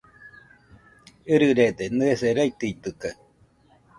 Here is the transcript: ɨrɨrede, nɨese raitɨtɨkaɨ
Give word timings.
ɨrɨrede, 1.37 1.85
nɨese 1.97 2.27
raitɨtɨkaɨ 2.37 3.13